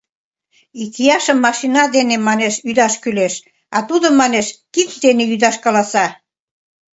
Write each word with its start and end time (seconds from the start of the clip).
Икияшым 0.83 1.37
машина 1.45 1.83
дене, 1.95 2.15
манеш, 2.27 2.55
ӱдаш 2.69 2.93
кӱлеш, 3.03 3.33
а 3.75 3.77
тудо, 3.89 4.07
манеш, 4.19 4.47
кид 4.73 4.89
дене 5.03 5.23
ӱдаш 5.33 5.55
каласа. 5.63 6.05